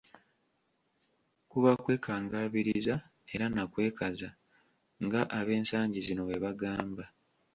[1.51, 2.95] Kuba kwekangabiriza
[3.33, 4.29] era na kwekaza,
[5.05, 7.03] nga ab'ensangi zino bwe bagamba.